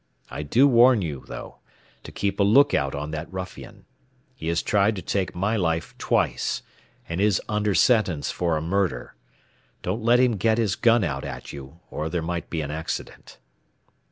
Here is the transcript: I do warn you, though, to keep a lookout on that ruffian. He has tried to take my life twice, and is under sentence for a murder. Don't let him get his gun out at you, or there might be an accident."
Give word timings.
I 0.31 0.41
do 0.41 0.67
warn 0.67 1.03
you, 1.03 1.25
though, 1.27 1.59
to 2.01 2.11
keep 2.11 2.39
a 2.39 2.43
lookout 2.43 2.95
on 2.95 3.11
that 3.11 3.31
ruffian. 3.31 3.85
He 4.33 4.47
has 4.47 4.63
tried 4.63 4.95
to 4.95 5.03
take 5.03 5.35
my 5.35 5.55
life 5.55 5.95
twice, 5.99 6.63
and 7.07 7.21
is 7.21 7.39
under 7.47 7.75
sentence 7.75 8.31
for 8.31 8.57
a 8.57 8.63
murder. 8.63 9.13
Don't 9.83 10.01
let 10.01 10.19
him 10.19 10.37
get 10.37 10.57
his 10.57 10.75
gun 10.75 11.03
out 11.03 11.23
at 11.23 11.53
you, 11.53 11.81
or 11.91 12.09
there 12.09 12.23
might 12.23 12.49
be 12.49 12.61
an 12.61 12.71
accident." 12.71 13.37